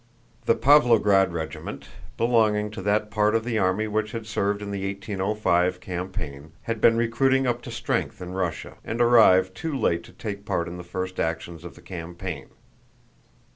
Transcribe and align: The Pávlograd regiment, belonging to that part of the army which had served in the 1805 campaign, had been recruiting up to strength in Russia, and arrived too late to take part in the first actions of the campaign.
The 0.47 0.55
Pávlograd 0.55 1.31
regiment, 1.31 1.89
belonging 2.17 2.71
to 2.71 2.81
that 2.81 3.11
part 3.11 3.35
of 3.35 3.43
the 3.43 3.59
army 3.59 3.87
which 3.87 4.13
had 4.13 4.25
served 4.25 4.63
in 4.63 4.71
the 4.71 4.83
1805 4.83 5.79
campaign, 5.79 6.53
had 6.63 6.81
been 6.81 6.97
recruiting 6.97 7.45
up 7.45 7.61
to 7.61 7.69
strength 7.69 8.19
in 8.19 8.33
Russia, 8.33 8.77
and 8.83 8.99
arrived 8.99 9.53
too 9.53 9.77
late 9.77 10.03
to 10.05 10.11
take 10.11 10.43
part 10.43 10.67
in 10.67 10.77
the 10.77 10.83
first 10.83 11.19
actions 11.19 11.63
of 11.63 11.75
the 11.75 11.83
campaign. 11.83 12.47